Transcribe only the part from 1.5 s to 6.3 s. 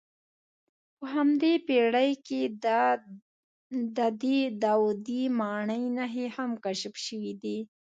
پېړۍ کې د دې داودي ماڼۍ نښې